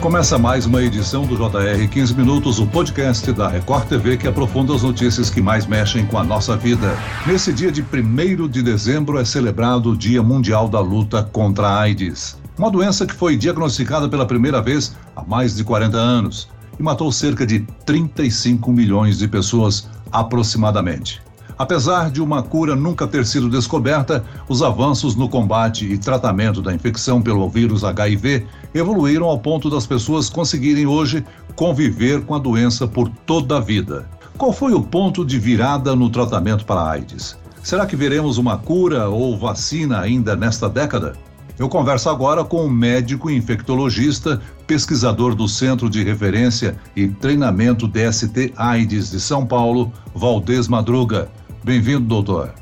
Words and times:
Começa 0.00 0.38
mais 0.38 0.64
uma 0.64 0.82
edição 0.82 1.26
do 1.26 1.36
JR 1.36 1.86
15 1.86 2.14
Minutos, 2.14 2.58
o 2.58 2.66
podcast 2.66 3.30
da 3.32 3.48
Record 3.48 3.86
TV 3.86 4.16
que 4.16 4.26
aprofunda 4.26 4.74
as 4.74 4.82
notícias 4.82 5.28
que 5.28 5.42
mais 5.42 5.66
mexem 5.66 6.06
com 6.06 6.16
a 6.16 6.24
nossa 6.24 6.56
vida. 6.56 6.96
Nesse 7.26 7.52
dia 7.52 7.70
de 7.70 7.82
1 7.82 8.48
de 8.48 8.62
dezembro 8.62 9.18
é 9.18 9.26
celebrado 9.26 9.90
o 9.90 9.96
Dia 9.96 10.22
Mundial 10.22 10.70
da 10.70 10.80
Luta 10.80 11.22
contra 11.22 11.68
a 11.68 11.80
AIDS. 11.80 12.38
Uma 12.58 12.70
doença 12.70 13.04
que 13.04 13.12
foi 13.12 13.36
diagnosticada 13.36 14.08
pela 14.08 14.24
primeira 14.24 14.62
vez 14.62 14.96
há 15.14 15.22
mais 15.22 15.54
de 15.54 15.62
40 15.62 15.98
anos 15.98 16.48
e 16.78 16.82
matou 16.82 17.12
cerca 17.12 17.46
de 17.46 17.60
35 17.84 18.72
milhões 18.72 19.18
de 19.18 19.28
pessoas 19.28 19.86
aproximadamente. 20.10 21.20
Apesar 21.60 22.10
de 22.10 22.22
uma 22.22 22.42
cura 22.42 22.74
nunca 22.74 23.06
ter 23.06 23.26
sido 23.26 23.46
descoberta, 23.46 24.24
os 24.48 24.62
avanços 24.62 25.14
no 25.14 25.28
combate 25.28 25.84
e 25.84 25.98
tratamento 25.98 26.62
da 26.62 26.72
infecção 26.72 27.20
pelo 27.20 27.46
vírus 27.50 27.84
HIV 27.84 28.46
evoluíram 28.72 29.26
ao 29.26 29.38
ponto 29.38 29.68
das 29.68 29.86
pessoas 29.86 30.30
conseguirem 30.30 30.86
hoje 30.86 31.22
conviver 31.54 32.22
com 32.22 32.34
a 32.34 32.38
doença 32.38 32.88
por 32.88 33.10
toda 33.26 33.58
a 33.58 33.60
vida. 33.60 34.08
Qual 34.38 34.54
foi 34.54 34.72
o 34.72 34.80
ponto 34.80 35.22
de 35.22 35.38
virada 35.38 35.94
no 35.94 36.08
tratamento 36.08 36.64
para 36.64 36.80
a 36.80 36.92
AIDS? 36.92 37.36
Será 37.62 37.84
que 37.84 37.94
veremos 37.94 38.38
uma 38.38 38.56
cura 38.56 39.10
ou 39.10 39.38
vacina 39.38 40.00
ainda 40.00 40.34
nesta 40.34 40.66
década? 40.66 41.12
Eu 41.58 41.68
converso 41.68 42.08
agora 42.08 42.42
com 42.42 42.64
o 42.64 42.70
médico 42.70 43.28
infectologista, 43.28 44.40
pesquisador 44.66 45.34
do 45.34 45.46
Centro 45.46 45.90
de 45.90 46.02
Referência 46.02 46.74
e 46.96 47.06
Treinamento 47.06 47.86
DST 47.86 48.54
AIDS 48.56 49.10
de 49.10 49.20
São 49.20 49.44
Paulo, 49.44 49.92
Valdez 50.14 50.66
Madruga. 50.66 51.28
Bem-vindo, 51.62 52.00
doutor. 52.00 52.54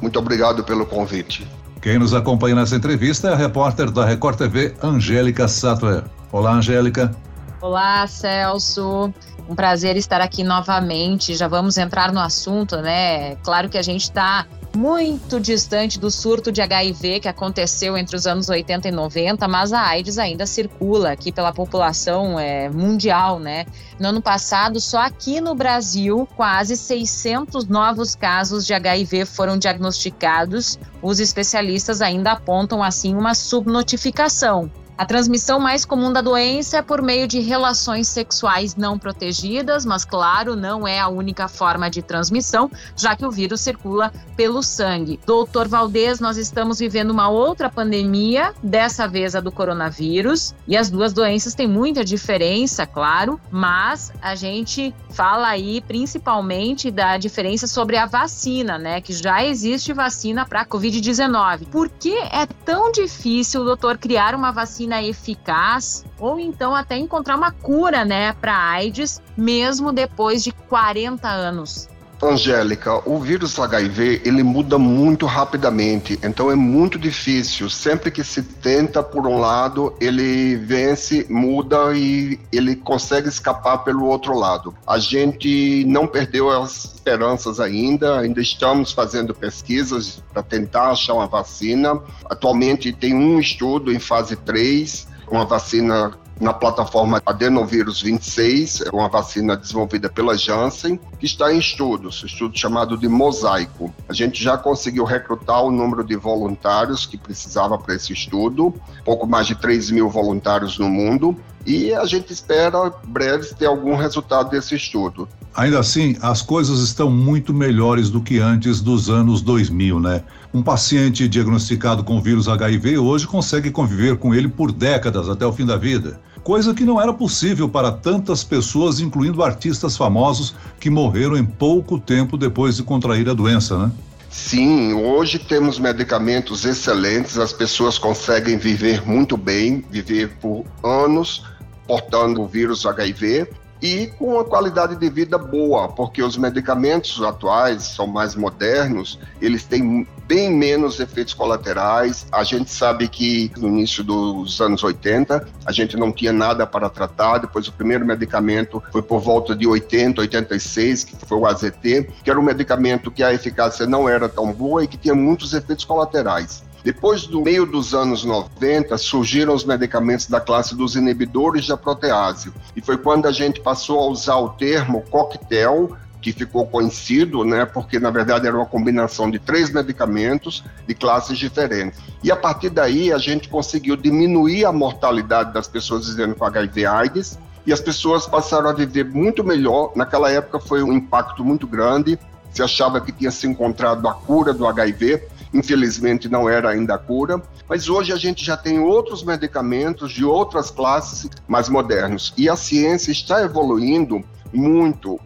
Muito 0.00 0.18
obrigado 0.18 0.62
pelo 0.62 0.86
convite. 0.86 1.46
Quem 1.82 1.98
nos 1.98 2.14
acompanha 2.14 2.54
nessa 2.54 2.76
entrevista 2.76 3.28
é 3.28 3.32
a 3.32 3.36
repórter 3.36 3.90
da 3.90 4.04
Record 4.04 4.38
TV, 4.38 4.74
Angélica 4.82 5.48
Sattler. 5.48 6.04
Olá, 6.30 6.52
Angélica. 6.52 7.14
Olá, 7.60 8.06
Celso. 8.06 9.12
Um 9.48 9.54
prazer 9.54 9.96
estar 9.96 10.20
aqui 10.20 10.44
novamente. 10.44 11.34
Já 11.34 11.48
vamos 11.48 11.76
entrar 11.76 12.12
no 12.12 12.20
assunto, 12.20 12.76
né? 12.76 13.36
Claro 13.36 13.68
que 13.68 13.76
a 13.76 13.82
gente 13.82 14.02
está 14.02 14.46
muito 14.74 15.38
distante 15.38 15.98
do 15.98 16.10
surto 16.10 16.50
de 16.50 16.60
HIV 16.60 17.20
que 17.20 17.28
aconteceu 17.28 17.96
entre 17.96 18.16
os 18.16 18.26
anos 18.26 18.48
80 18.48 18.88
e 18.88 18.90
90, 18.90 19.46
mas 19.46 19.72
a 19.72 19.80
AIDS 19.80 20.18
ainda 20.18 20.46
circula 20.46 21.12
aqui 21.12 21.30
pela 21.30 21.52
população 21.52 22.38
é, 22.38 22.68
mundial, 22.68 23.38
né? 23.38 23.66
No 23.98 24.08
ano 24.08 24.20
passado, 24.20 24.80
só 24.80 24.98
aqui 24.98 25.40
no 25.40 25.54
Brasil, 25.54 26.28
quase 26.36 26.76
600 26.76 27.66
novos 27.66 28.14
casos 28.14 28.66
de 28.66 28.74
HIV 28.74 29.24
foram 29.26 29.56
diagnosticados. 29.56 30.78
Os 31.00 31.20
especialistas 31.20 32.00
ainda 32.02 32.32
apontam 32.32 32.82
assim 32.82 33.14
uma 33.14 33.34
subnotificação. 33.34 34.70
A 34.96 35.04
transmissão 35.04 35.58
mais 35.58 35.84
comum 35.84 36.12
da 36.12 36.20
doença 36.20 36.76
é 36.78 36.82
por 36.82 37.02
meio 37.02 37.26
de 37.26 37.40
relações 37.40 38.06
sexuais 38.06 38.76
não 38.76 38.96
protegidas, 38.96 39.84
mas, 39.84 40.04
claro, 40.04 40.54
não 40.54 40.86
é 40.86 41.00
a 41.00 41.08
única 41.08 41.48
forma 41.48 41.90
de 41.90 42.00
transmissão, 42.00 42.70
já 42.96 43.16
que 43.16 43.26
o 43.26 43.30
vírus 43.30 43.60
circula 43.60 44.12
pelo 44.36 44.62
sangue. 44.62 45.18
Doutor 45.26 45.66
Valdez, 45.66 46.20
nós 46.20 46.36
estamos 46.36 46.78
vivendo 46.78 47.10
uma 47.10 47.28
outra 47.28 47.68
pandemia, 47.68 48.54
dessa 48.62 49.08
vez 49.08 49.34
a 49.34 49.40
do 49.40 49.50
coronavírus, 49.50 50.54
e 50.66 50.76
as 50.76 50.88
duas 50.88 51.12
doenças 51.12 51.54
têm 51.54 51.66
muita 51.66 52.04
diferença, 52.04 52.86
claro, 52.86 53.40
mas 53.50 54.12
a 54.22 54.36
gente 54.36 54.94
fala 55.10 55.48
aí 55.48 55.80
principalmente 55.80 56.92
da 56.92 57.16
diferença 57.18 57.66
sobre 57.66 57.96
a 57.96 58.06
vacina, 58.06 58.78
né? 58.78 59.00
Que 59.00 59.12
já 59.12 59.44
existe 59.44 59.92
vacina 59.92 60.46
para 60.46 60.60
a 60.60 60.66
Covid-19. 60.66 61.66
Por 61.66 61.88
que 61.88 62.16
é 62.16 62.46
tão 62.64 62.92
difícil, 62.92 63.64
doutor, 63.64 63.98
criar 63.98 64.36
uma 64.36 64.52
vacina? 64.52 64.83
Vacina 64.84 65.02
eficaz 65.02 66.04
ou 66.18 66.38
então 66.38 66.74
até 66.74 66.96
encontrar 66.96 67.36
uma 67.36 67.50
cura, 67.50 68.04
né, 68.04 68.32
para 68.34 68.56
AIDS, 68.56 69.22
mesmo 69.36 69.92
depois 69.92 70.44
de 70.44 70.52
40 70.52 71.28
anos. 71.28 71.88
Angélica, 72.28 73.08
o 73.08 73.18
vírus 73.18 73.58
HIV 73.58 74.22
ele 74.24 74.42
muda 74.42 74.78
muito 74.78 75.26
rapidamente, 75.26 76.18
então 76.22 76.50
é 76.50 76.54
muito 76.54 76.98
difícil. 76.98 77.68
Sempre 77.68 78.10
que 78.10 78.24
se 78.24 78.42
tenta 78.42 79.02
por 79.02 79.26
um 79.26 79.38
lado, 79.38 79.94
ele 80.00 80.56
vence, 80.56 81.26
muda 81.28 81.92
e 81.94 82.38
ele 82.52 82.76
consegue 82.76 83.28
escapar 83.28 83.78
pelo 83.78 84.06
outro 84.06 84.36
lado. 84.36 84.74
A 84.86 84.98
gente 84.98 85.84
não 85.86 86.06
perdeu 86.06 86.50
as 86.50 86.84
esperanças 86.84 87.60
ainda, 87.60 88.20
ainda 88.20 88.40
estamos 88.40 88.92
fazendo 88.92 89.34
pesquisas 89.34 90.22
para 90.32 90.42
tentar 90.42 90.90
achar 90.90 91.14
uma 91.14 91.26
vacina. 91.26 92.00
Atualmente 92.24 92.92
tem 92.92 93.14
um 93.14 93.38
estudo 93.38 93.92
em 93.92 93.98
fase 93.98 94.36
3, 94.36 95.06
uma 95.30 95.44
vacina 95.44 96.12
na 96.40 96.52
plataforma 96.52 97.22
Adenovírus 97.24 98.02
26, 98.02 98.82
é 98.82 98.90
uma 98.90 99.08
vacina 99.08 99.56
desenvolvida 99.56 100.08
pela 100.08 100.36
Janssen, 100.36 100.98
está 101.26 101.52
em 101.52 101.58
estudos, 101.58 102.22
estudo 102.24 102.58
chamado 102.58 102.96
de 102.96 103.08
Mosaico. 103.08 103.92
A 104.08 104.12
gente 104.12 104.42
já 104.42 104.56
conseguiu 104.56 105.04
recrutar 105.04 105.62
o 105.62 105.70
número 105.70 106.04
de 106.04 106.16
voluntários 106.16 107.06
que 107.06 107.16
precisava 107.16 107.78
para 107.78 107.94
esse 107.94 108.12
estudo, 108.12 108.74
pouco 109.04 109.26
mais 109.26 109.46
de 109.46 109.54
3 109.54 109.90
mil 109.90 110.08
voluntários 110.08 110.78
no 110.78 110.88
mundo, 110.88 111.36
e 111.66 111.94
a 111.94 112.04
gente 112.04 112.32
espera 112.32 112.92
breve 113.06 113.54
ter 113.54 113.66
algum 113.66 113.96
resultado 113.96 114.50
desse 114.50 114.74
estudo. 114.74 115.26
Ainda 115.54 115.78
assim, 115.78 116.16
as 116.20 116.42
coisas 116.42 116.80
estão 116.80 117.10
muito 117.10 117.54
melhores 117.54 118.10
do 118.10 118.20
que 118.20 118.38
antes 118.38 118.80
dos 118.80 119.08
anos 119.08 119.40
2000, 119.40 120.00
né? 120.00 120.24
Um 120.52 120.62
paciente 120.62 121.28
diagnosticado 121.28 122.04
com 122.04 122.20
vírus 122.20 122.48
HIV 122.48 122.98
hoje 122.98 123.26
consegue 123.26 123.70
conviver 123.70 124.18
com 124.18 124.34
ele 124.34 124.48
por 124.48 124.72
décadas 124.72 125.28
até 125.28 125.46
o 125.46 125.52
fim 125.52 125.64
da 125.64 125.76
vida, 125.76 126.20
coisa 126.44 126.74
que 126.74 126.84
não 126.84 127.00
era 127.00 127.12
possível 127.12 127.68
para 127.68 127.90
tantas 127.90 128.44
pessoas, 128.44 129.00
incluindo 129.00 129.42
artistas 129.42 129.96
famosos 129.96 130.54
que 130.78 130.90
morreram 130.90 131.36
em 131.36 131.44
pouco 131.44 131.98
tempo 131.98 132.36
depois 132.36 132.76
de 132.76 132.82
contrair 132.82 133.28
a 133.28 133.34
doença, 133.34 133.78
né? 133.78 133.90
Sim, 134.30 134.92
hoje 134.92 135.38
temos 135.38 135.78
medicamentos 135.78 136.64
excelentes, 136.64 137.38
as 137.38 137.52
pessoas 137.52 137.98
conseguem 137.98 138.58
viver 138.58 139.06
muito 139.06 139.36
bem, 139.36 139.84
viver 139.90 140.36
por 140.40 140.64
anos 140.82 141.42
portando 141.86 142.42
o 142.42 142.48
vírus 142.48 142.84
HIV 142.84 143.48
e 143.82 144.06
com 144.18 144.34
uma 144.34 144.44
qualidade 144.44 144.96
de 144.96 145.10
vida 145.10 145.36
boa, 145.36 145.88
porque 145.88 146.22
os 146.22 146.36
medicamentos 146.36 147.22
atuais 147.22 147.82
são 147.82 148.06
mais 148.06 148.34
modernos, 148.34 149.18
eles 149.40 149.64
têm 149.64 150.06
bem 150.26 150.50
menos 150.50 151.00
efeitos 151.00 151.34
colaterais. 151.34 152.26
A 152.32 152.42
gente 152.44 152.70
sabe 152.70 153.08
que 153.08 153.50
no 153.56 153.68
início 153.68 154.02
dos 154.02 154.60
anos 154.60 154.82
80 154.82 155.46
a 155.64 155.72
gente 155.72 155.96
não 155.96 156.12
tinha 156.12 156.32
nada 156.32 156.66
para 156.66 156.88
tratar, 156.88 157.38
depois 157.38 157.68
o 157.68 157.72
primeiro 157.72 158.04
medicamento 158.04 158.82
foi 158.90 159.02
por 159.02 159.20
volta 159.20 159.54
de 159.54 159.66
80, 159.66 160.20
86, 160.20 161.04
que 161.04 161.26
foi 161.26 161.38
o 161.38 161.46
AZT, 161.46 162.10
que 162.22 162.30
era 162.30 162.38
um 162.38 162.42
medicamento 162.42 163.10
que 163.10 163.22
a 163.22 163.32
eficácia 163.32 163.86
não 163.86 164.08
era 164.08 164.28
tão 164.28 164.52
boa 164.52 164.84
e 164.84 164.88
que 164.88 164.96
tinha 164.96 165.14
muitos 165.14 165.52
efeitos 165.52 165.84
colaterais. 165.84 166.62
Depois 166.84 167.26
do 167.26 167.40
meio 167.40 167.64
dos 167.64 167.94
anos 167.94 168.26
90, 168.26 168.98
surgiram 168.98 169.54
os 169.54 169.64
medicamentos 169.64 170.26
da 170.26 170.38
classe 170.38 170.76
dos 170.76 170.96
inibidores 170.96 171.66
da 171.66 171.78
protease. 171.78 172.52
E 172.76 172.82
foi 172.82 172.98
quando 172.98 173.26
a 173.26 173.32
gente 173.32 173.58
passou 173.58 174.00
a 174.00 174.06
usar 174.06 174.36
o 174.36 174.50
termo 174.50 175.02
coquetel, 175.10 175.96
que 176.24 176.32
ficou 176.32 176.66
conhecido, 176.66 177.44
né, 177.44 177.66
porque 177.66 178.00
na 178.00 178.10
verdade 178.10 178.46
era 178.46 178.56
uma 178.56 178.64
combinação 178.64 179.30
de 179.30 179.38
três 179.38 179.70
medicamentos 179.70 180.64
de 180.88 180.94
classes 180.94 181.36
diferentes. 181.36 182.00
E 182.22 182.32
a 182.32 182.36
partir 182.36 182.70
daí 182.70 183.12
a 183.12 183.18
gente 183.18 183.46
conseguiu 183.46 183.94
diminuir 183.94 184.64
a 184.64 184.72
mortalidade 184.72 185.52
das 185.52 185.68
pessoas 185.68 186.08
vivendo 186.08 186.34
com 186.34 186.46
HIV/AIDS 186.46 187.38
e 187.66 187.74
as 187.74 187.80
pessoas 187.80 188.26
passaram 188.26 188.70
a 188.70 188.72
viver 188.72 189.04
muito 189.04 189.44
melhor. 189.44 189.92
Naquela 189.94 190.30
época 190.30 190.58
foi 190.58 190.82
um 190.82 190.94
impacto 190.94 191.44
muito 191.44 191.66
grande. 191.66 192.18
Se 192.54 192.62
achava 192.62 193.02
que 193.02 193.12
tinha 193.12 193.30
se 193.30 193.46
encontrado 193.46 194.08
a 194.08 194.14
cura 194.14 194.54
do 194.54 194.66
HIV, 194.66 195.28
Infelizmente 195.52 196.28
não 196.28 196.48
era 196.48 196.70
ainda 196.70 196.94
a 196.94 196.98
cura, 196.98 197.40
mas 197.68 197.88
hoje 197.88 198.12
a 198.12 198.16
gente 198.16 198.44
já 198.44 198.56
tem 198.56 198.80
outros 198.80 199.22
medicamentos 199.22 200.10
de 200.10 200.24
outras 200.24 200.68
classes 200.68 201.30
mais 201.46 201.68
modernos 201.68 202.34
e 202.36 202.48
a 202.48 202.56
ciência 202.56 203.12
está 203.12 203.40
evoluindo 203.40 204.20
muito. 204.52 205.20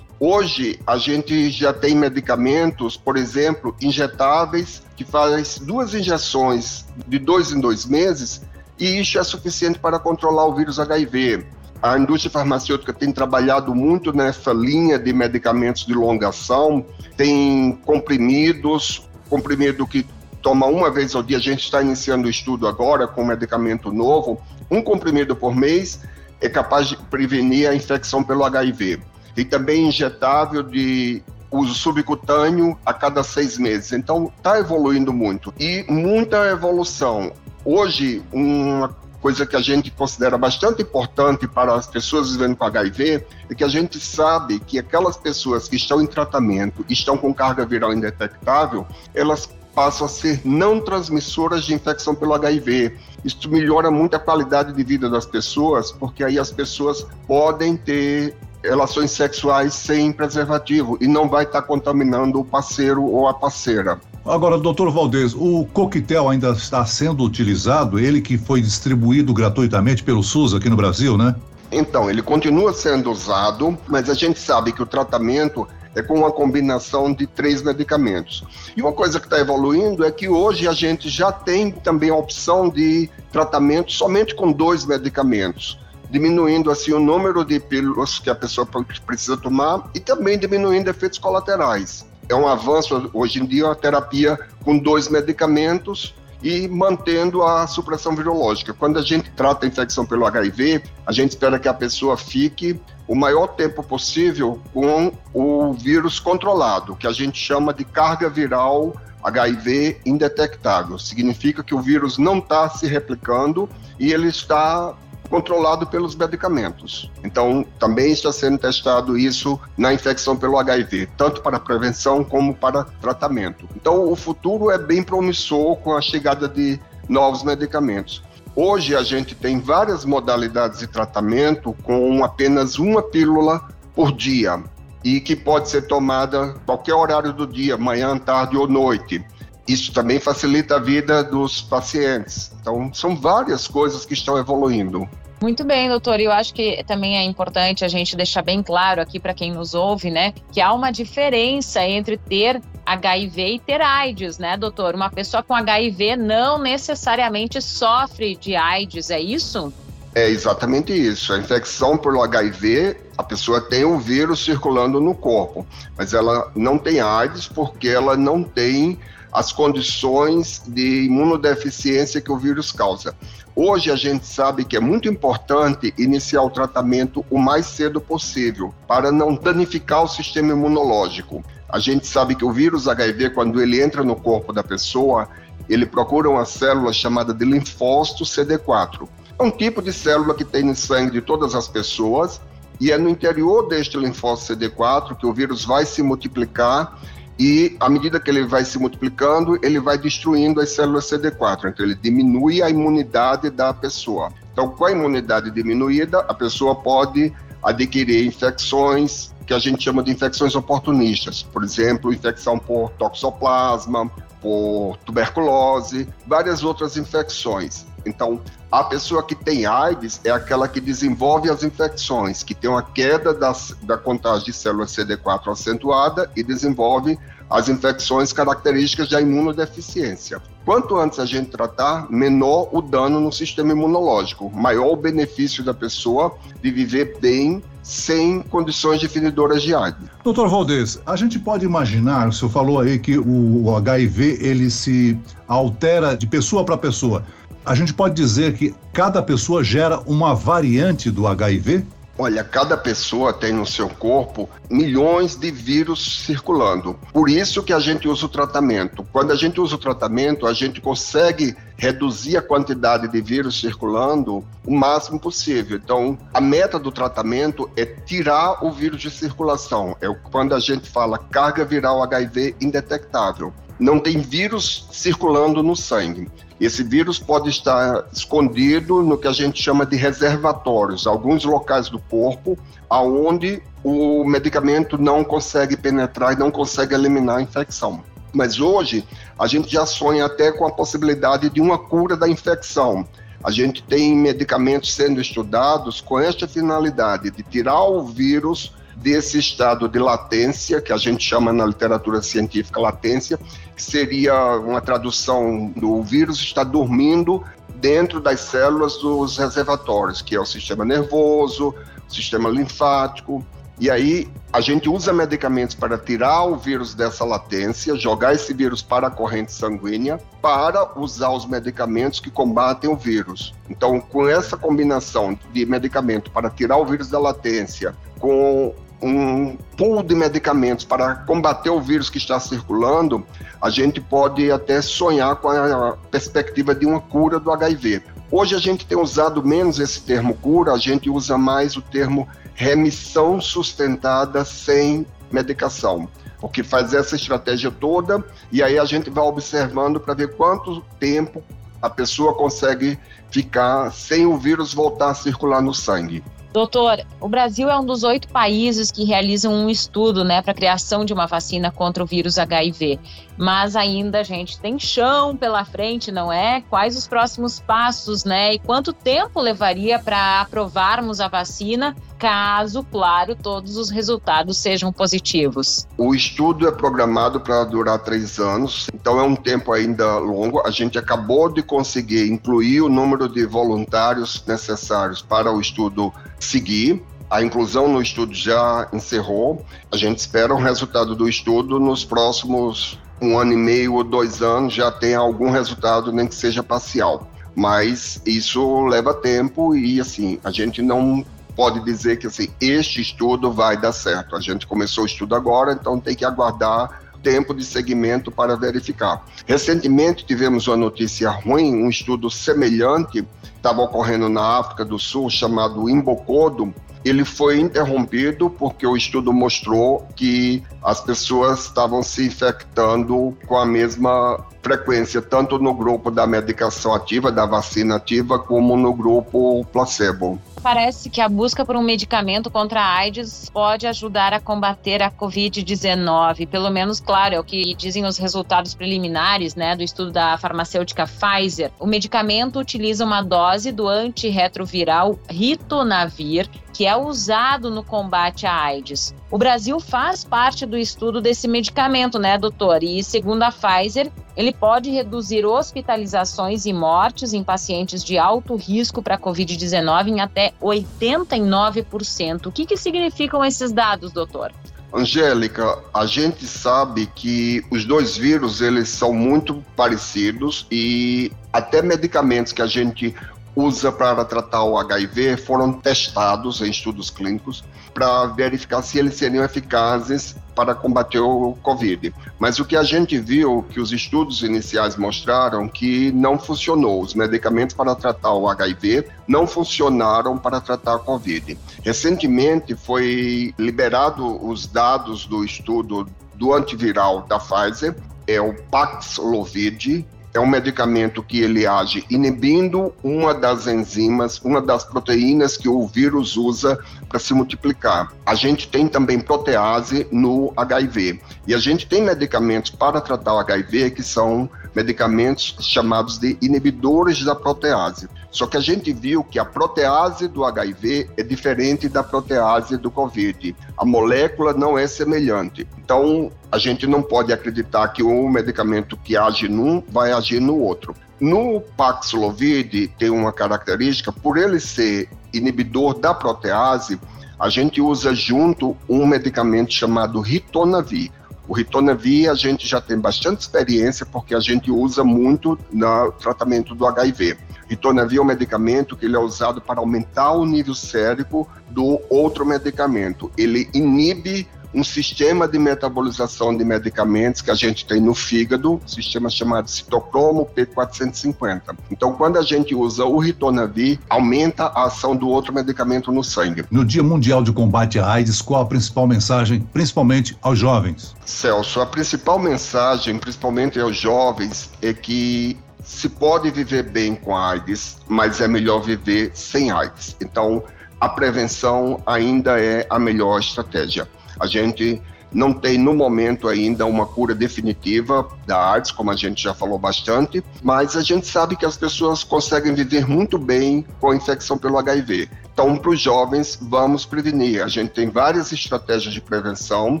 Hoje 0.20 0.80
a 0.84 0.98
gente 0.98 1.48
já 1.48 1.72
tem 1.72 1.94
medicamentos, 1.94 2.96
por 2.96 3.16
exemplo, 3.16 3.76
injetáveis 3.80 4.82
que 4.96 5.04
faz 5.04 5.60
duas 5.60 5.94
injeções 5.94 6.84
de 7.06 7.20
dois 7.20 7.52
em 7.52 7.60
dois 7.60 7.86
meses 7.86 8.42
e 8.76 8.98
isso 8.98 9.16
é 9.16 9.22
suficiente 9.22 9.78
para 9.78 9.96
controlar 10.00 10.46
o 10.46 10.54
vírus 10.54 10.80
HIV. 10.80 11.46
A 11.80 11.96
indústria 11.96 12.32
farmacêutica 12.32 12.92
tem 12.92 13.12
trabalhado 13.12 13.72
muito 13.72 14.12
nessa 14.12 14.52
linha 14.52 14.98
de 14.98 15.12
medicamentos 15.12 15.86
de 15.86 15.94
longa 15.94 16.30
ação, 16.30 16.84
tem 17.16 17.78
comprimidos, 17.86 19.08
comprimido 19.30 19.86
que 19.86 20.04
toma 20.42 20.66
uma 20.66 20.90
vez 20.90 21.14
ao 21.14 21.22
dia, 21.22 21.36
a 21.36 21.40
gente 21.40 21.62
está 21.62 21.80
iniciando 21.80 22.26
o 22.26 22.30
estudo 22.30 22.66
agora 22.66 23.06
com 23.06 23.22
um 23.22 23.26
medicamento 23.26 23.92
novo, 23.92 24.40
um 24.68 24.82
comprimido 24.82 25.36
por 25.36 25.54
mês 25.54 26.00
é 26.40 26.48
capaz 26.48 26.88
de 26.88 26.96
prevenir 26.96 27.68
a 27.68 27.74
infecção 27.74 28.24
pelo 28.24 28.44
HIV. 28.44 29.00
E 29.38 29.44
também 29.44 29.88
injetável 29.88 30.62
de 30.62 31.22
uso 31.50 31.74
subcutâneo 31.74 32.76
a 32.84 32.92
cada 32.92 33.22
seis 33.22 33.56
meses. 33.56 33.92
Então, 33.92 34.32
está 34.36 34.58
evoluindo 34.58 35.12
muito. 35.12 35.54
E 35.58 35.84
muita 35.88 36.48
evolução. 36.50 37.32
Hoje, 37.64 38.22
uma 38.32 38.94
coisa 39.20 39.46
que 39.46 39.56
a 39.56 39.60
gente 39.60 39.90
considera 39.90 40.38
bastante 40.38 40.82
importante 40.82 41.46
para 41.46 41.74
as 41.74 41.86
pessoas 41.86 42.32
vivendo 42.32 42.56
com 42.56 42.64
HIV, 42.64 43.24
é 43.50 43.54
que 43.54 43.64
a 43.64 43.68
gente 43.68 43.98
sabe 43.98 44.60
que 44.60 44.78
aquelas 44.78 45.16
pessoas 45.16 45.68
que 45.68 45.76
estão 45.76 46.00
em 46.00 46.06
tratamento, 46.06 46.84
estão 46.88 47.16
com 47.16 47.34
carga 47.34 47.66
viral 47.66 47.92
indetectável, 47.92 48.86
elas 49.14 49.48
passam 49.74 50.06
a 50.06 50.08
ser 50.08 50.40
não 50.44 50.80
transmissoras 50.80 51.64
de 51.64 51.74
infecção 51.74 52.14
pelo 52.14 52.34
HIV. 52.34 52.96
Isso 53.24 53.48
melhora 53.48 53.90
muito 53.90 54.14
a 54.16 54.18
qualidade 54.18 54.72
de 54.72 54.82
vida 54.82 55.08
das 55.08 55.24
pessoas, 55.24 55.92
porque 55.92 56.24
aí 56.24 56.38
as 56.38 56.50
pessoas 56.50 57.06
podem 57.26 57.76
ter 57.76 58.36
relações 58.62 59.10
sexuais 59.10 59.74
sem 59.74 60.12
preservativo 60.12 60.98
e 61.00 61.06
não 61.06 61.28
vai 61.28 61.44
estar 61.44 61.62
contaminando 61.62 62.40
o 62.40 62.44
parceiro 62.44 63.04
ou 63.04 63.28
a 63.28 63.34
parceira. 63.34 64.00
Agora, 64.24 64.58
doutor 64.58 64.90
Valdez, 64.90 65.34
o 65.34 65.64
coquetel 65.72 66.28
ainda 66.28 66.50
está 66.50 66.84
sendo 66.84 67.24
utilizado, 67.24 67.98
ele 67.98 68.20
que 68.20 68.36
foi 68.36 68.60
distribuído 68.60 69.32
gratuitamente 69.32 70.02
pelo 70.02 70.22
SUS 70.22 70.54
aqui 70.54 70.68
no 70.68 70.76
Brasil, 70.76 71.16
né? 71.16 71.34
Então, 71.70 72.10
ele 72.10 72.22
continua 72.22 72.72
sendo 72.72 73.10
usado, 73.10 73.76
mas 73.86 74.08
a 74.08 74.14
gente 74.14 74.38
sabe 74.38 74.72
que 74.72 74.82
o 74.82 74.86
tratamento 74.86 75.66
é 75.94 76.02
com 76.02 76.14
uma 76.14 76.30
combinação 76.30 77.12
de 77.12 77.26
três 77.26 77.62
medicamentos. 77.62 78.44
E 78.76 78.82
uma 78.82 78.92
coisa 78.92 79.18
que 79.18 79.26
está 79.26 79.38
evoluindo 79.38 80.04
é 80.04 80.10
que 80.10 80.28
hoje 80.28 80.68
a 80.68 80.72
gente 80.72 81.08
já 81.08 81.32
tem 81.32 81.70
também 81.70 82.10
a 82.10 82.14
opção 82.14 82.68
de 82.68 83.08
tratamento 83.32 83.92
somente 83.92 84.34
com 84.34 84.52
dois 84.52 84.84
medicamentos 84.84 85.78
diminuindo 86.10 86.70
assim 86.70 86.92
o 86.92 87.00
número 87.00 87.44
de 87.44 87.60
pílulas 87.60 88.18
que 88.18 88.30
a 88.30 88.34
pessoa 88.34 88.66
precisa 89.06 89.36
tomar 89.36 89.90
e 89.94 90.00
também 90.00 90.38
diminuindo 90.38 90.88
efeitos 90.88 91.18
colaterais. 91.18 92.06
É 92.28 92.34
um 92.34 92.46
avanço 92.46 93.10
hoje 93.12 93.40
em 93.40 93.46
dia 93.46 93.70
a 93.70 93.74
terapia 93.74 94.38
com 94.62 94.78
dois 94.78 95.08
medicamentos 95.08 96.14
e 96.42 96.68
mantendo 96.68 97.42
a 97.42 97.66
supressão 97.66 98.14
virológica. 98.14 98.72
Quando 98.72 98.98
a 98.98 99.02
gente 99.02 99.30
trata 99.30 99.66
a 99.66 99.68
infecção 99.68 100.06
pelo 100.06 100.26
HIV, 100.26 100.82
a 101.06 101.12
gente 101.12 101.30
espera 101.30 101.58
que 101.58 101.68
a 101.68 101.74
pessoa 101.74 102.16
fique 102.16 102.80
o 103.06 103.14
maior 103.14 103.48
tempo 103.48 103.82
possível 103.82 104.60
com 104.72 105.12
o 105.32 105.72
vírus 105.72 106.20
controlado, 106.20 106.94
que 106.94 107.06
a 107.06 107.12
gente 107.12 107.38
chama 107.38 107.72
de 107.72 107.84
carga 107.84 108.28
viral 108.28 108.94
HIV 109.24 110.00
indetectável. 110.06 110.98
Significa 110.98 111.64
que 111.64 111.74
o 111.74 111.80
vírus 111.80 112.18
não 112.18 112.38
está 112.38 112.68
se 112.68 112.86
replicando 112.86 113.68
e 113.98 114.12
ele 114.12 114.28
está 114.28 114.94
controlado 115.28 115.86
pelos 115.86 116.14
medicamentos. 116.14 117.10
Então, 117.22 117.64
também 117.78 118.12
está 118.12 118.32
sendo 118.32 118.58
testado 118.58 119.16
isso 119.16 119.58
na 119.76 119.92
infecção 119.92 120.36
pelo 120.36 120.58
HIV, 120.58 121.08
tanto 121.16 121.42
para 121.42 121.58
prevenção 121.58 122.24
como 122.24 122.54
para 122.54 122.84
tratamento. 122.84 123.68
Então, 123.76 124.10
o 124.10 124.16
futuro 124.16 124.70
é 124.70 124.78
bem 124.78 125.02
promissor 125.02 125.76
com 125.76 125.94
a 125.94 126.00
chegada 126.00 126.48
de 126.48 126.80
novos 127.08 127.42
medicamentos. 127.42 128.22
Hoje 128.54 128.96
a 128.96 129.02
gente 129.02 129.34
tem 129.34 129.60
várias 129.60 130.04
modalidades 130.04 130.80
de 130.80 130.86
tratamento 130.86 131.74
com 131.84 132.24
apenas 132.24 132.78
uma 132.78 133.02
pílula 133.02 133.62
por 133.94 134.10
dia 134.10 134.62
e 135.04 135.20
que 135.20 135.36
pode 135.36 135.68
ser 135.68 135.86
tomada 135.86 136.54
qualquer 136.66 136.94
horário 136.94 137.32
do 137.32 137.46
dia, 137.46 137.76
manhã, 137.76 138.18
tarde 138.18 138.56
ou 138.56 138.66
noite. 138.66 139.24
Isso 139.68 139.92
também 139.92 140.18
facilita 140.18 140.76
a 140.76 140.78
vida 140.78 141.22
dos 141.22 141.60
pacientes. 141.60 142.50
Então, 142.60 142.92
são 142.94 143.14
várias 143.14 143.68
coisas 143.68 144.06
que 144.06 144.14
estão 144.14 144.38
evoluindo. 144.38 145.06
Muito 145.40 145.62
bem, 145.62 145.88
doutor. 145.88 146.18
E 146.18 146.24
eu 146.24 146.32
acho 146.32 146.52
que 146.52 146.82
também 146.84 147.16
é 147.16 147.22
importante 147.22 147.84
a 147.84 147.88
gente 147.88 148.16
deixar 148.16 148.42
bem 148.42 148.62
claro 148.62 149.00
aqui 149.00 149.20
para 149.20 149.32
quem 149.32 149.52
nos 149.52 149.74
ouve, 149.74 150.10
né, 150.10 150.32
que 150.50 150.60
há 150.60 150.72
uma 150.72 150.90
diferença 150.90 151.84
entre 151.84 152.16
ter 152.16 152.60
HIV 152.84 153.54
e 153.54 153.58
ter 153.60 153.80
AIDS, 153.80 154.38
né, 154.38 154.56
doutor? 154.56 154.94
Uma 154.94 155.10
pessoa 155.10 155.42
com 155.42 155.54
HIV 155.54 156.16
não 156.16 156.58
necessariamente 156.58 157.60
sofre 157.60 158.34
de 158.34 158.56
AIDS, 158.56 159.10
é 159.10 159.20
isso? 159.20 159.72
É 160.14 160.28
exatamente 160.28 160.92
isso. 160.92 161.32
A 161.32 161.38
infecção 161.38 161.96
pelo 161.96 162.22
HIV, 162.22 162.96
a 163.16 163.22
pessoa 163.22 163.60
tem 163.60 163.84
o 163.84 163.98
vírus 163.98 164.40
circulando 164.40 165.00
no 165.00 165.14
corpo, 165.14 165.64
mas 165.96 166.14
ela 166.14 166.50
não 166.56 166.78
tem 166.78 166.98
AIDS 166.98 167.46
porque 167.46 167.88
ela 167.88 168.16
não 168.16 168.42
tem 168.42 168.98
as 169.38 169.52
condições 169.52 170.60
de 170.66 171.04
imunodeficiência 171.04 172.20
que 172.20 172.32
o 172.32 172.36
vírus 172.36 172.72
causa. 172.72 173.14
Hoje 173.54 173.88
a 173.88 173.94
gente 173.94 174.26
sabe 174.26 174.64
que 174.64 174.76
é 174.76 174.80
muito 174.80 175.08
importante 175.08 175.94
iniciar 175.96 176.42
o 176.42 176.50
tratamento 176.50 177.24
o 177.30 177.38
mais 177.38 177.66
cedo 177.66 178.00
possível 178.00 178.74
para 178.88 179.12
não 179.12 179.36
danificar 179.36 180.02
o 180.02 180.08
sistema 180.08 180.54
imunológico. 180.54 181.44
A 181.68 181.78
gente 181.78 182.04
sabe 182.04 182.34
que 182.34 182.44
o 182.44 182.50
vírus 182.50 182.88
HIV, 182.88 183.30
quando 183.30 183.62
ele 183.62 183.80
entra 183.80 184.02
no 184.02 184.16
corpo 184.16 184.52
da 184.52 184.64
pessoa, 184.64 185.28
ele 185.68 185.86
procura 185.86 186.28
uma 186.28 186.44
célula 186.44 186.92
chamada 186.92 187.32
de 187.32 187.44
linfócito 187.44 188.24
CD4. 188.24 189.08
É 189.38 189.42
um 189.44 189.52
tipo 189.52 189.80
de 189.80 189.92
célula 189.92 190.34
que 190.34 190.44
tem 190.44 190.64
no 190.64 190.74
sangue 190.74 191.12
de 191.12 191.20
todas 191.20 191.54
as 191.54 191.68
pessoas 191.68 192.40
e 192.80 192.90
é 192.90 192.98
no 192.98 193.08
interior 193.08 193.68
deste 193.68 193.96
linfócito 193.96 194.56
CD4 194.56 195.16
que 195.16 195.26
o 195.26 195.32
vírus 195.32 195.64
vai 195.64 195.86
se 195.86 196.02
multiplicar 196.02 196.98
e 197.38 197.76
à 197.78 197.88
medida 197.88 198.18
que 198.18 198.28
ele 198.30 198.44
vai 198.46 198.64
se 198.64 198.78
multiplicando, 198.78 199.58
ele 199.62 199.78
vai 199.78 199.96
destruindo 199.96 200.60
as 200.60 200.70
células 200.70 201.08
CD4, 201.08 201.70
então 201.70 201.86
ele 201.86 201.94
diminui 201.94 202.62
a 202.62 202.68
imunidade 202.68 203.48
da 203.48 203.72
pessoa. 203.72 204.32
Então, 204.52 204.70
com 204.70 204.84
a 204.84 204.90
imunidade 204.90 205.50
diminuída, 205.50 206.18
a 206.20 206.34
pessoa 206.34 206.74
pode 206.74 207.32
adquirir 207.62 208.26
infecções 208.26 209.32
que 209.46 209.54
a 209.54 209.58
gente 209.58 209.84
chama 209.84 210.02
de 210.02 210.10
infecções 210.10 210.54
oportunistas, 210.54 211.42
por 211.42 211.62
exemplo, 211.62 212.12
infecção 212.12 212.58
por 212.58 212.90
toxoplasma, 212.98 214.10
por 214.42 214.96
tuberculose, 215.04 216.08
várias 216.26 216.62
outras 216.62 216.96
infecções. 216.96 217.86
Então, 218.08 218.40
a 218.72 218.82
pessoa 218.84 219.22
que 219.22 219.34
tem 219.34 219.66
AIDS 219.66 220.20
é 220.24 220.30
aquela 220.30 220.66
que 220.66 220.80
desenvolve 220.80 221.50
as 221.50 221.62
infecções, 221.62 222.42
que 222.42 222.54
tem 222.54 222.68
uma 222.68 222.82
queda 222.82 223.32
das, 223.32 223.76
da 223.82 223.96
contagem 223.96 224.46
de 224.46 224.52
células 224.52 224.90
CD4 224.90 225.52
acentuada 225.52 226.30
e 226.34 226.42
desenvolve 226.42 227.18
as 227.50 227.68
infecções 227.68 228.32
características 228.32 229.08
da 229.08 229.20
imunodeficiência. 229.20 230.40
Quanto 230.64 230.98
antes 230.98 231.18
a 231.18 231.24
gente 231.24 231.50
tratar, 231.50 232.10
menor 232.10 232.68
o 232.72 232.82
dano 232.82 233.20
no 233.20 233.32
sistema 233.32 233.72
imunológico, 233.72 234.50
maior 234.50 234.92
o 234.92 234.96
benefício 234.96 235.64
da 235.64 235.72
pessoa 235.72 236.36
de 236.62 236.70
viver 236.70 237.16
bem 237.20 237.62
sem 237.82 238.42
condições 238.42 239.00
definidoras 239.00 239.62
de 239.62 239.74
AIDS. 239.74 240.10
Doutor 240.22 240.46
Valdez, 240.46 241.00
a 241.06 241.16
gente 241.16 241.38
pode 241.38 241.64
imaginar, 241.64 242.28
o 242.28 242.32
senhor 242.32 242.50
falou 242.50 242.80
aí 242.80 242.98
que 242.98 243.18
o 243.18 243.74
HIV 243.76 244.40
ele 244.42 244.68
se 244.68 245.18
altera 245.46 246.14
de 246.14 246.26
pessoa 246.26 246.62
para 246.64 246.76
pessoa 246.76 247.24
a 247.68 247.74
gente 247.74 247.92
pode 247.92 248.14
dizer 248.14 248.54
que 248.54 248.74
cada 248.94 249.22
pessoa 249.22 249.62
gera 249.62 250.00
uma 250.06 250.34
variante 250.34 251.10
do 251.10 251.26
HIV? 251.26 251.84
Olha, 252.16 252.42
cada 252.42 252.78
pessoa 252.78 253.30
tem 253.30 253.52
no 253.52 253.66
seu 253.66 253.90
corpo 253.90 254.48
milhões 254.70 255.36
de 255.36 255.50
vírus 255.50 256.24
circulando. 256.24 256.98
Por 257.12 257.28
isso 257.28 257.62
que 257.62 257.72
a 257.72 257.78
gente 257.78 258.08
usa 258.08 258.24
o 258.24 258.28
tratamento. 258.28 259.06
Quando 259.12 259.32
a 259.32 259.36
gente 259.36 259.60
usa 259.60 259.76
o 259.76 259.78
tratamento, 259.78 260.46
a 260.46 260.54
gente 260.54 260.80
consegue 260.80 261.54
reduzir 261.76 262.38
a 262.38 262.42
quantidade 262.42 263.06
de 263.06 263.20
vírus 263.20 263.60
circulando 263.60 264.42
o 264.66 264.74
máximo 264.74 265.20
possível. 265.20 265.76
Então, 265.76 266.18
a 266.32 266.40
meta 266.40 266.78
do 266.78 266.90
tratamento 266.90 267.70
é 267.76 267.84
tirar 267.84 268.64
o 268.64 268.72
vírus 268.72 269.00
de 269.00 269.10
circulação. 269.10 269.94
É 270.00 270.08
quando 270.32 270.54
a 270.54 270.58
gente 270.58 270.88
fala 270.88 271.18
carga 271.18 271.66
viral 271.66 272.02
HIV 272.02 272.56
indetectável. 272.60 273.52
Não 273.78 274.00
tem 274.00 274.18
vírus 274.18 274.88
circulando 274.90 275.62
no 275.62 275.76
sangue. 275.76 276.28
Esse 276.60 276.82
vírus 276.82 277.18
pode 277.18 277.48
estar 277.48 278.06
escondido 278.12 279.02
no 279.02 279.16
que 279.16 279.28
a 279.28 279.32
gente 279.32 279.62
chama 279.62 279.86
de 279.86 279.96
reservatórios, 279.96 281.06
alguns 281.06 281.44
locais 281.44 281.88
do 281.88 282.00
corpo, 282.00 282.58
aonde 282.90 283.62
o 283.84 284.24
medicamento 284.24 284.98
não 284.98 285.22
consegue 285.22 285.76
penetrar 285.76 286.32
e 286.32 286.38
não 286.38 286.50
consegue 286.50 286.94
eliminar 286.94 287.36
a 287.38 287.42
infecção. 287.42 288.02
Mas 288.32 288.58
hoje 288.58 289.04
a 289.38 289.46
gente 289.46 289.70
já 289.70 289.86
sonha 289.86 290.26
até 290.26 290.50
com 290.50 290.66
a 290.66 290.72
possibilidade 290.72 291.48
de 291.48 291.60
uma 291.60 291.78
cura 291.78 292.16
da 292.16 292.28
infecção. 292.28 293.06
A 293.42 293.52
gente 293.52 293.82
tem 293.84 294.16
medicamentos 294.16 294.92
sendo 294.92 295.20
estudados 295.20 296.00
com 296.00 296.18
esta 296.18 296.48
finalidade 296.48 297.30
de 297.30 297.42
tirar 297.44 297.84
o 297.84 298.04
vírus 298.04 298.74
desse 299.00 299.38
estado 299.38 299.88
de 299.88 299.98
latência, 299.98 300.80
que 300.80 300.92
a 300.92 300.96
gente 300.96 301.24
chama 301.24 301.52
na 301.52 301.64
literatura 301.64 302.20
científica 302.20 302.80
latência, 302.80 303.38
que 303.74 303.82
seria 303.82 304.56
uma 304.56 304.80
tradução 304.80 305.72
do 305.76 306.02
vírus 306.02 306.40
está 306.40 306.64
dormindo 306.64 307.44
dentro 307.76 308.20
das 308.20 308.40
células 308.40 308.96
dos 308.96 309.38
reservatórios, 309.38 310.20
que 310.20 310.34
é 310.34 310.40
o 310.40 310.44
sistema 310.44 310.84
nervoso, 310.84 311.74
o 312.08 312.12
sistema 312.12 312.48
linfático. 312.48 313.44
E 313.80 313.88
aí 313.88 314.28
a 314.52 314.60
gente 314.60 314.88
usa 314.88 315.12
medicamentos 315.12 315.76
para 315.76 315.96
tirar 315.96 316.42
o 316.46 316.56
vírus 316.56 316.94
dessa 316.94 317.24
latência, 317.24 317.94
jogar 317.94 318.34
esse 318.34 318.52
vírus 318.52 318.82
para 318.82 319.06
a 319.06 319.10
corrente 319.10 319.52
sanguínea, 319.52 320.18
para 320.42 320.98
usar 320.98 321.30
os 321.30 321.46
medicamentos 321.46 322.18
que 322.18 322.30
combatem 322.30 322.90
o 322.90 322.96
vírus. 322.96 323.54
Então, 323.70 324.00
com 324.00 324.26
essa 324.26 324.56
combinação 324.56 325.38
de 325.52 325.64
medicamento 325.64 326.32
para 326.32 326.50
tirar 326.50 326.78
o 326.78 326.84
vírus 326.84 327.08
da 327.08 327.20
latência, 327.20 327.94
com 328.18 328.74
um 329.00 329.56
pool 329.76 330.02
de 330.02 330.14
medicamentos 330.14 330.84
para 330.84 331.14
combater 331.14 331.70
o 331.70 331.80
vírus 331.80 332.10
que 332.10 332.18
está 332.18 332.38
circulando, 332.40 333.24
a 333.60 333.70
gente 333.70 334.00
pode 334.00 334.50
até 334.50 334.82
sonhar 334.82 335.36
com 335.36 335.48
a 335.48 335.96
perspectiva 336.10 336.74
de 336.74 336.86
uma 336.86 337.00
cura 337.00 337.38
do 337.38 337.50
HIV. 337.52 338.02
Hoje 338.30 338.54
a 338.54 338.58
gente 338.58 338.86
tem 338.86 338.98
usado 338.98 339.42
menos 339.42 339.78
esse 339.78 340.02
termo 340.02 340.34
cura, 340.34 340.72
a 340.72 340.78
gente 340.78 341.08
usa 341.08 341.38
mais 341.38 341.76
o 341.76 341.82
termo 341.82 342.28
remissão 342.54 343.40
sustentada 343.40 344.44
sem 344.44 345.06
medicação 345.30 346.08
porque 346.40 346.62
faz 346.62 346.94
essa 346.94 347.16
estratégia 347.16 347.70
toda 347.70 348.24
e 348.50 348.62
aí 348.62 348.78
a 348.78 348.84
gente 348.84 349.10
vai 349.10 349.24
observando 349.24 350.00
para 350.00 350.14
ver 350.14 350.36
quanto 350.36 350.80
tempo 350.98 351.42
a 351.80 351.90
pessoa 351.90 352.34
consegue 352.34 352.98
ficar 353.30 353.92
sem 353.92 354.26
o 354.26 354.36
vírus 354.36 354.74
voltar 354.74 355.10
a 355.10 355.14
circular 355.14 355.60
no 355.60 355.74
sangue. 355.74 356.24
Doutor, 356.52 357.04
o 357.20 357.28
Brasil 357.28 357.68
é 357.68 357.78
um 357.78 357.84
dos 357.84 358.02
oito 358.02 358.28
países 358.28 358.90
que 358.90 359.04
realizam 359.04 359.52
um 359.52 359.68
estudo 359.68 360.24
né, 360.24 360.40
para 360.40 360.52
a 360.52 360.54
criação 360.54 361.04
de 361.04 361.12
uma 361.12 361.26
vacina 361.26 361.70
contra 361.70 362.02
o 362.02 362.06
vírus 362.06 362.38
HIV. 362.38 362.98
Mas 363.36 363.76
ainda 363.76 364.20
a 364.20 364.22
gente 364.24 364.58
tem 364.58 364.78
chão 364.78 365.36
pela 365.36 365.64
frente, 365.64 366.10
não 366.10 366.32
é? 366.32 366.60
Quais 366.62 366.96
os 366.96 367.06
próximos 367.06 367.60
passos, 367.60 368.24
né? 368.24 368.54
E 368.54 368.58
quanto 368.58 368.92
tempo 368.92 369.40
levaria 369.40 369.98
para 369.98 370.40
aprovarmos 370.40 371.20
a 371.20 371.28
vacina, 371.28 371.94
caso, 372.18 372.82
claro, 372.82 373.36
todos 373.36 373.76
os 373.76 373.90
resultados 373.90 374.56
sejam 374.56 374.92
positivos? 374.92 375.86
O 375.96 376.14
estudo 376.16 376.66
é 376.66 376.72
programado 376.72 377.40
para 377.40 377.62
durar 377.62 378.00
três 378.00 378.40
anos, 378.40 378.88
então 378.92 379.20
é 379.20 379.22
um 379.22 379.36
tempo 379.36 379.72
ainda 379.72 380.18
longo. 380.18 380.66
A 380.66 380.72
gente 380.72 380.98
acabou 380.98 381.48
de 381.48 381.62
conseguir 381.62 382.28
incluir 382.28 382.80
o 382.80 382.88
número 382.88 383.28
de 383.28 383.46
voluntários 383.46 384.42
necessários 384.48 385.22
para 385.22 385.52
o 385.52 385.60
estudo 385.60 386.12
seguir. 386.48 387.02
A 387.30 387.42
inclusão 387.42 387.88
no 387.88 388.00
estudo 388.00 388.34
já 388.34 388.88
encerrou. 388.92 389.64
A 389.92 389.96
gente 389.96 390.18
espera 390.18 390.54
o 390.54 390.58
resultado 390.58 391.14
do 391.14 391.28
estudo 391.28 391.78
nos 391.78 392.04
próximos 392.04 392.98
um 393.20 393.38
ano 393.38 393.52
e 393.52 393.56
meio 393.56 393.94
ou 393.94 394.04
dois 394.04 394.42
anos 394.42 394.72
já 394.72 394.90
tem 394.90 395.14
algum 395.14 395.50
resultado, 395.50 396.12
nem 396.12 396.26
que 396.26 396.34
seja 396.34 396.62
parcial. 396.62 397.28
Mas 397.54 398.22
isso 398.24 398.86
leva 398.86 399.12
tempo 399.12 399.74
e 399.74 400.00
assim 400.00 400.38
a 400.44 400.50
gente 400.50 400.80
não 400.80 401.24
pode 401.56 401.80
dizer 401.84 402.18
que 402.18 402.28
assim 402.28 402.48
este 402.60 403.00
estudo 403.00 403.52
vai 403.52 403.76
dar 403.76 403.92
certo. 403.92 404.36
A 404.36 404.40
gente 404.40 404.66
começou 404.66 405.04
o 405.04 405.06
estudo 405.06 405.34
agora, 405.34 405.72
então 405.72 405.98
tem 405.98 406.14
que 406.14 406.24
aguardar 406.24 407.07
tempo 407.22 407.54
de 407.54 407.64
segmento 407.64 408.30
para 408.30 408.56
verificar. 408.56 409.24
Recentemente 409.46 410.24
tivemos 410.24 410.66
uma 410.66 410.76
notícia 410.76 411.30
ruim, 411.30 411.74
um 411.82 411.88
estudo 411.88 412.30
semelhante 412.30 413.26
estava 413.56 413.82
ocorrendo 413.82 414.28
na 414.28 414.58
África 414.58 414.84
do 414.84 414.98
Sul, 414.98 415.28
chamado 415.28 415.88
Imbokodo, 415.88 416.72
ele 417.04 417.24
foi 417.24 417.60
interrompido 417.60 418.50
porque 418.50 418.86
o 418.86 418.96
estudo 418.96 419.32
mostrou 419.32 420.06
que 420.16 420.62
as 420.82 421.00
pessoas 421.00 421.64
estavam 421.64 422.02
se 422.02 422.26
infectando 422.26 423.36
com 423.46 423.56
a 423.56 423.64
mesma 423.64 424.44
frequência, 424.62 425.22
tanto 425.22 425.58
no 425.58 425.72
grupo 425.72 426.10
da 426.10 426.26
medicação 426.26 426.92
ativa, 426.94 427.30
da 427.30 427.46
vacina 427.46 427.96
ativa, 427.96 428.38
como 428.38 428.76
no 428.76 428.92
grupo 428.92 429.64
placebo. 429.72 430.38
Parece 430.62 431.08
que 431.08 431.20
a 431.20 431.28
busca 431.28 431.64
por 431.64 431.76
um 431.76 431.82
medicamento 431.82 432.50
contra 432.50 432.80
a 432.80 432.96
AIDS 432.96 433.48
pode 433.50 433.86
ajudar 433.86 434.32
a 434.32 434.40
combater 434.40 435.02
a 435.02 435.10
Covid-19. 435.10 436.48
Pelo 436.48 436.70
menos, 436.70 437.00
claro, 437.00 437.34
é 437.34 437.40
o 437.40 437.44
que 437.44 437.74
dizem 437.74 438.04
os 438.04 438.18
resultados 438.18 438.74
preliminares 438.74 439.54
né, 439.54 439.76
do 439.76 439.82
estudo 439.82 440.10
da 440.10 440.36
farmacêutica 440.36 441.06
Pfizer. 441.06 441.70
O 441.78 441.86
medicamento 441.86 442.58
utiliza 442.58 443.04
uma 443.04 443.22
dose 443.22 443.70
do 443.72 443.86
antirretroviral 443.88 445.18
Ritonavir, 445.28 446.48
que 446.72 446.86
é 446.86 446.96
usado 446.96 447.70
no 447.70 447.82
combate 447.82 448.46
à 448.46 448.54
AIDS. 448.54 449.14
O 449.30 449.38
Brasil 449.38 449.78
faz 449.80 450.24
parte 450.24 450.64
do 450.64 450.76
estudo 450.76 451.20
desse 451.20 451.46
medicamento, 451.48 452.18
né, 452.18 452.38
doutor? 452.38 452.82
E 452.82 453.02
segundo 453.02 453.42
a 453.42 453.52
Pfizer, 453.52 454.10
ele 454.38 454.52
pode 454.52 454.88
reduzir 454.88 455.44
hospitalizações 455.44 456.64
e 456.64 456.72
mortes 456.72 457.32
em 457.32 457.42
pacientes 457.42 458.04
de 458.04 458.16
alto 458.16 458.54
risco 458.54 459.02
para 459.02 459.16
a 459.16 459.18
Covid-19 459.18 460.06
em 460.06 460.20
até 460.20 460.52
89%. 460.62 462.46
O 462.46 462.52
que, 462.52 462.64
que 462.64 462.76
significam 462.76 463.44
esses 463.44 463.72
dados, 463.72 464.12
doutor? 464.12 464.52
Angélica, 464.94 465.82
a 465.92 466.06
gente 466.06 466.46
sabe 466.46 467.10
que 467.16 467.64
os 467.68 467.84
dois 467.84 468.16
vírus 468.16 468.60
eles 468.60 468.88
são 468.88 469.12
muito 469.12 469.60
parecidos 469.74 470.68
e 470.70 471.32
até 471.52 471.82
medicamentos 471.82 472.52
que 472.52 472.62
a 472.62 472.66
gente 472.66 473.14
usa 473.58 473.90
para 473.90 474.24
tratar 474.24 474.62
o 474.62 474.78
HIV 474.78 475.36
foram 475.38 475.72
testados 475.72 476.60
em 476.60 476.70
estudos 476.70 477.10
clínicos 477.10 477.64
para 477.92 478.26
verificar 478.26 478.82
se 478.82 479.00
eles 479.00 479.14
seriam 479.14 479.44
eficazes 479.44 480.36
para 480.54 480.76
combater 480.76 481.18
o 481.18 481.58
Covid. 481.60 482.14
Mas 482.38 482.60
o 482.60 482.64
que 482.64 482.76
a 482.76 482.84
gente 482.84 483.18
viu, 483.18 483.64
que 483.68 483.80
os 483.80 483.90
estudos 483.90 484.42
iniciais 484.42 484.96
mostraram 484.96 485.68
que 485.68 486.12
não 486.12 486.38
funcionou. 486.38 487.02
Os 487.02 487.14
medicamentos 487.14 487.74
para 487.74 487.96
tratar 487.96 488.32
o 488.32 488.48
HIV 488.48 489.08
não 489.26 489.44
funcionaram 489.44 490.38
para 490.38 490.60
tratar 490.60 490.94
a 490.94 490.98
Covid. 491.00 491.58
Recentemente 491.82 492.76
foi 492.76 493.52
liberado 493.58 494.44
os 494.46 494.68
dados 494.68 495.26
do 495.26 495.44
estudo 495.44 496.06
do 496.34 496.54
antiviral 496.54 497.22
da 497.22 497.40
Pfizer, 497.40 497.96
é 498.24 498.40
o 498.40 498.54
Paxlovid, 498.70 500.06
é 500.38 500.40
um 500.40 500.46
medicamento 500.46 501.20
que 501.20 501.40
ele 501.40 501.66
age 501.66 502.04
inibindo 502.08 502.94
uma 503.02 503.34
das 503.34 503.66
enzimas, 503.66 504.38
uma 504.38 504.62
das 504.62 504.84
proteínas 504.84 505.56
que 505.56 505.68
o 505.68 505.84
vírus 505.86 506.36
usa 506.36 506.78
para 507.08 507.18
se 507.18 507.34
multiplicar. 507.34 508.12
A 508.24 508.36
gente 508.36 508.68
tem 508.68 508.86
também 508.86 509.18
protease 509.18 510.06
no 510.12 510.52
HIV. 510.56 511.20
E 511.46 511.54
a 511.54 511.58
gente 511.58 511.88
tem 511.88 512.02
medicamentos 512.02 512.70
para 512.70 513.00
tratar 513.00 513.34
o 513.34 513.38
HIV 513.40 513.90
que 513.90 514.02
são 514.02 514.48
medicamentos 514.78 515.56
chamados 515.58 516.18
de 516.18 516.38
inibidores 516.40 517.24
da 517.24 517.34
protease. 517.34 518.08
Só 518.30 518.46
que 518.46 518.56
a 518.56 518.60
gente 518.60 518.92
viu 518.92 519.24
que 519.24 519.36
a 519.36 519.44
protease 519.44 520.28
do 520.28 520.44
HIV 520.44 521.10
é 521.16 521.22
diferente 521.24 521.88
da 521.88 522.04
protease 522.04 522.76
do 522.76 522.88
COVID. 522.88 523.56
A 523.76 523.84
molécula 523.84 524.52
não 524.52 524.78
é 524.78 524.86
semelhante. 524.86 525.66
Então, 525.78 526.30
a 526.52 526.58
gente 526.58 526.86
não 526.86 527.02
pode 527.02 527.32
acreditar 527.32 527.88
que 527.88 528.04
um 528.04 528.30
medicamento 528.30 528.96
que 528.96 529.16
age 529.16 529.48
num 529.48 529.82
vai 529.90 530.12
agir 530.12 530.38
no 530.38 530.56
outro. 530.60 530.94
No 531.18 531.60
Paxlovid 531.76 532.86
tem 532.96 533.10
uma 533.10 533.32
característica, 533.32 534.12
por 534.12 534.38
ele 534.38 534.60
ser 534.60 535.08
inibidor 535.34 535.98
da 535.98 536.14
protease, 536.14 537.00
a 537.36 537.48
gente 537.48 537.80
usa 537.80 538.14
junto 538.14 538.76
um 538.88 539.04
medicamento 539.04 539.72
chamado 539.72 540.20
Ritonavir. 540.20 541.10
O 541.48 541.54
Ritonavir 541.54 542.30
a 542.30 542.34
gente 542.34 542.68
já 542.68 542.78
tem 542.78 542.98
bastante 542.98 543.40
experiência 543.40 544.04
porque 544.04 544.34
a 544.34 544.40
gente 544.40 544.70
usa 544.70 545.02
muito 545.02 545.58
no 545.72 546.12
tratamento 546.12 546.74
do 546.74 546.86
HIV. 546.86 547.38
Ritonavir 547.66 548.18
é 548.18 548.22
um 548.22 548.24
medicamento 548.24 548.94
que 548.94 549.06
ele 549.06 549.16
é 549.16 549.18
usado 549.18 549.58
para 549.58 549.80
aumentar 549.80 550.32
o 550.32 550.44
nível 550.44 550.74
sérico 550.74 551.48
do 551.70 551.98
outro 552.10 552.44
medicamento. 552.44 553.32
Ele 553.36 553.68
inibe 553.72 554.46
um 554.72 554.84
sistema 554.84 555.48
de 555.48 555.58
metabolização 555.58 556.56
de 556.56 556.64
medicamentos 556.64 557.40
que 557.40 557.50
a 557.50 557.54
gente 557.54 557.86
tem 557.86 558.00
no 558.00 558.14
fígado, 558.14 558.74
um 558.74 558.88
sistema 558.88 559.30
chamado 559.30 559.68
citocromo 559.68 560.48
P450. 560.56 561.76
Então, 561.90 562.12
quando 562.12 562.38
a 562.38 562.42
gente 562.42 562.74
usa 562.74 563.04
o 563.04 563.18
ritonavir, 563.18 563.98
aumenta 564.08 564.64
a 564.64 564.84
ação 564.84 565.16
do 565.16 565.28
outro 565.28 565.52
medicamento 565.52 566.12
no 566.12 566.22
sangue. 566.22 566.64
No 566.70 566.84
Dia 566.84 567.02
Mundial 567.02 567.42
de 567.42 567.52
Combate 567.52 567.98
à 567.98 568.10
AIDS, 568.10 568.42
qual 568.42 568.62
a 568.62 568.66
principal 568.66 569.06
mensagem, 569.06 569.60
principalmente 569.72 570.36
aos 570.42 570.58
jovens? 570.58 571.14
Celso, 571.24 571.80
a 571.80 571.86
principal 571.86 572.38
mensagem, 572.38 573.18
principalmente 573.18 573.80
aos 573.80 573.96
jovens, 573.96 574.70
é 574.82 574.92
que 574.92 575.56
se 575.82 576.08
pode 576.08 576.50
viver 576.50 576.90
bem 576.90 577.14
com 577.14 577.34
AIDS, 577.34 577.96
mas 578.06 578.40
é 578.40 578.48
melhor 578.48 578.80
viver 578.80 579.30
sem 579.34 579.70
AIDS. 579.70 580.16
Então, 580.20 580.62
a 581.00 581.08
prevenção 581.08 582.02
ainda 582.06 582.60
é 582.60 582.86
a 582.90 582.98
melhor 582.98 583.40
estratégia. 583.40 584.08
A 584.40 584.46
gente 584.46 585.00
não 585.32 585.52
tem 585.52 585.78
no 585.78 585.94
momento 585.94 586.48
ainda 586.48 586.86
uma 586.86 587.06
cura 587.06 587.34
definitiva 587.34 588.26
da 588.46 588.72
AIDS, 588.72 588.90
como 588.90 589.10
a 589.10 589.16
gente 589.16 589.42
já 589.42 589.52
falou 589.52 589.78
bastante, 589.78 590.42
mas 590.62 590.96
a 590.96 591.02
gente 591.02 591.26
sabe 591.26 591.56
que 591.56 591.66
as 591.66 591.76
pessoas 591.76 592.24
conseguem 592.24 592.74
viver 592.74 593.06
muito 593.06 593.38
bem 593.38 593.84
com 594.00 594.10
a 594.10 594.16
infecção 594.16 594.56
pelo 594.56 594.78
HIV. 594.78 595.28
Então, 595.58 595.76
para 595.76 595.90
os 595.90 596.00
jovens, 596.00 596.56
vamos 596.62 597.04
prevenir. 597.04 597.64
A 597.64 597.66
gente 597.66 597.90
tem 597.90 598.08
várias 598.08 598.52
estratégias 598.52 599.12
de 599.12 599.20
prevenção, 599.20 600.00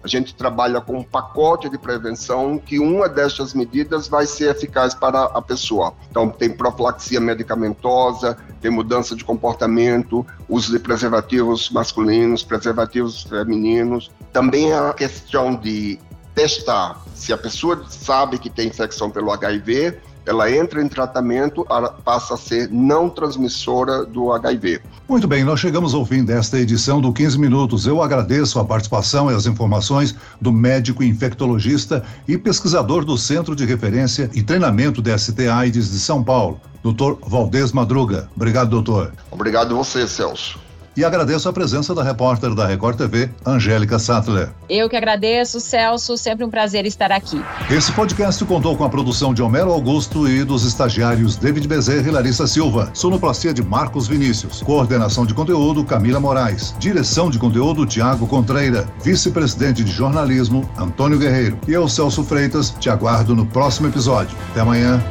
a 0.00 0.06
gente 0.06 0.32
trabalha 0.36 0.80
com 0.80 0.98
um 0.98 1.02
pacote 1.02 1.68
de 1.68 1.76
prevenção 1.76 2.60
que 2.64 2.78
uma 2.78 3.08
destas 3.08 3.52
medidas 3.52 4.06
vai 4.06 4.24
ser 4.24 4.52
eficaz 4.52 4.94
para 4.94 5.24
a 5.24 5.42
pessoa. 5.42 5.94
Então, 6.08 6.28
tem 6.28 6.48
profilaxia 6.48 7.18
medicamentosa, 7.18 8.38
tem 8.60 8.70
mudança 8.70 9.16
de 9.16 9.24
comportamento, 9.24 10.24
uso 10.48 10.70
de 10.70 10.78
preservativos 10.78 11.70
masculinos, 11.70 12.44
preservativos 12.44 13.24
femininos. 13.24 14.12
Também 14.32 14.72
a 14.72 14.92
questão 14.92 15.56
de 15.56 15.98
testar 16.36 17.02
se 17.16 17.32
a 17.32 17.36
pessoa 17.36 17.84
sabe 17.88 18.38
que 18.38 18.48
tem 18.48 18.68
infecção 18.68 19.10
pelo 19.10 19.32
HIV 19.32 19.98
ela 20.26 20.50
entra 20.50 20.82
em 20.82 20.88
tratamento, 20.88 21.66
passa 22.04 22.34
a 22.34 22.36
ser 22.36 22.68
não 22.70 23.08
transmissora 23.08 24.04
do 24.04 24.32
HIV. 24.32 24.80
Muito 25.08 25.26
bem, 25.26 25.44
nós 25.44 25.60
chegamos 25.60 25.94
ao 25.94 26.04
fim 26.04 26.24
desta 26.24 26.58
edição 26.58 27.00
do 27.00 27.12
15 27.12 27.38
Minutos. 27.38 27.86
Eu 27.86 28.02
agradeço 28.02 28.58
a 28.58 28.64
participação 28.64 29.30
e 29.30 29.34
as 29.34 29.46
informações 29.46 30.14
do 30.40 30.52
médico 30.52 31.02
infectologista 31.02 32.04
e 32.26 32.38
pesquisador 32.38 33.04
do 33.04 33.18
Centro 33.18 33.56
de 33.56 33.64
Referência 33.64 34.30
e 34.34 34.42
Treinamento 34.42 35.02
da 35.02 35.16
ST 35.16 35.48
AIDS 35.48 35.90
de 35.90 35.98
São 35.98 36.22
Paulo, 36.22 36.60
Dr. 36.82 37.14
Valdez 37.26 37.72
Madruga. 37.72 38.28
Obrigado, 38.34 38.70
doutor. 38.70 39.12
Obrigado 39.30 39.74
você, 39.74 40.06
Celso 40.06 40.71
e 40.96 41.04
agradeço 41.04 41.48
a 41.48 41.52
presença 41.52 41.94
da 41.94 42.02
repórter 42.02 42.54
da 42.54 42.66
Record 42.66 42.96
TV, 42.96 43.30
Angélica 43.44 43.98
Sattler. 43.98 44.50
Eu 44.68 44.88
que 44.88 44.96
agradeço, 44.96 45.60
Celso, 45.60 46.16
sempre 46.16 46.44
um 46.44 46.50
prazer 46.50 46.86
estar 46.86 47.10
aqui. 47.10 47.42
Esse 47.70 47.92
podcast 47.92 48.44
contou 48.44 48.76
com 48.76 48.84
a 48.84 48.88
produção 48.88 49.32
de 49.32 49.42
Homero 49.42 49.72
Augusto 49.72 50.28
e 50.28 50.44
dos 50.44 50.64
estagiários 50.64 51.36
David 51.36 51.66
Bezerra 51.66 52.08
e 52.08 52.10
Larissa 52.10 52.46
Silva, 52.46 52.90
sonoplastia 52.94 53.52
de 53.52 53.62
Marcos 53.62 54.08
Vinícius, 54.08 54.62
coordenação 54.62 55.24
de 55.24 55.34
conteúdo 55.34 55.84
Camila 55.84 56.20
Moraes, 56.20 56.74
direção 56.78 57.30
de 57.30 57.38
conteúdo 57.38 57.86
Tiago 57.86 58.26
Contreira, 58.26 58.86
vice-presidente 59.02 59.82
de 59.84 59.90
jornalismo 59.90 60.68
Antônio 60.76 61.18
Guerreiro. 61.18 61.58
E 61.66 61.72
eu, 61.72 61.88
Celso 61.88 62.22
Freitas, 62.24 62.70
te 62.78 62.90
aguardo 62.90 63.34
no 63.34 63.46
próximo 63.46 63.88
episódio. 63.88 64.36
Até 64.50 64.60
amanhã. 64.60 65.02